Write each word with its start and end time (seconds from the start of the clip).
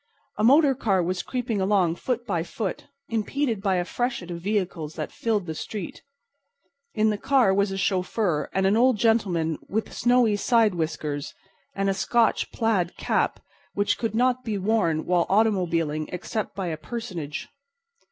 A 0.39 0.43
motor 0.43 0.73
car 0.73 1.03
was 1.03 1.21
creeping 1.21 1.61
along 1.61 1.93
foot 1.93 2.25
by 2.25 2.41
foot, 2.41 2.87
impeded 3.09 3.61
by 3.61 3.75
a 3.75 3.85
freshet 3.85 4.31
of 4.31 4.41
vehicles 4.41 4.95
that 4.95 5.11
filled 5.11 5.45
the 5.45 5.53
street. 5.53 6.01
In 6.95 7.11
the 7.11 7.19
car 7.19 7.53
was 7.53 7.69
a 7.71 7.77
chauffeur 7.77 8.49
and 8.51 8.65
an 8.65 8.75
old 8.75 8.97
gentleman 8.97 9.59
with 9.69 9.93
snowy 9.93 10.37
side 10.37 10.73
whiskers 10.73 11.35
and 11.75 11.87
a 11.87 11.93
Scotch 11.93 12.51
plaid 12.51 12.97
cap 12.97 13.41
which 13.75 13.99
could 13.99 14.15
not 14.15 14.43
be 14.43 14.57
worn 14.57 15.05
while 15.05 15.27
automobiling 15.29 16.09
except 16.11 16.55
by 16.55 16.65
a 16.69 16.77
personage. 16.77 17.49